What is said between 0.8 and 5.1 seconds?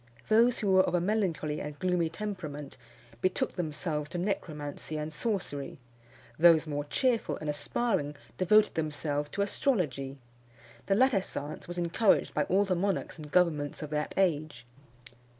of a melancholy and gloomy temperament betook themselves to necromancy